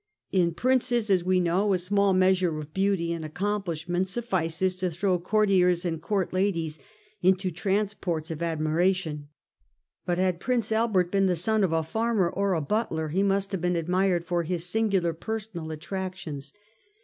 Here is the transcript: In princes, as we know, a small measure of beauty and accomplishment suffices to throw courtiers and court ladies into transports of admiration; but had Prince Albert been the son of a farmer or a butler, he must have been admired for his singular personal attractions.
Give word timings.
In 0.31 0.55
princes, 0.55 1.11
as 1.11 1.23
we 1.23 1.39
know, 1.39 1.73
a 1.73 1.77
small 1.77 2.11
measure 2.15 2.57
of 2.57 2.73
beauty 2.73 3.13
and 3.13 3.23
accomplishment 3.23 4.07
suffices 4.07 4.75
to 4.77 4.89
throw 4.89 5.19
courtiers 5.19 5.85
and 5.85 6.01
court 6.01 6.33
ladies 6.33 6.79
into 7.21 7.51
transports 7.51 8.31
of 8.31 8.41
admiration; 8.41 9.27
but 10.07 10.17
had 10.17 10.39
Prince 10.39 10.71
Albert 10.71 11.11
been 11.11 11.27
the 11.27 11.35
son 11.35 11.63
of 11.63 11.71
a 11.71 11.83
farmer 11.83 12.27
or 12.31 12.53
a 12.53 12.61
butler, 12.61 13.09
he 13.09 13.21
must 13.21 13.51
have 13.51 13.61
been 13.61 13.75
admired 13.75 14.25
for 14.25 14.41
his 14.41 14.65
singular 14.65 15.13
personal 15.13 15.69
attractions. 15.69 16.51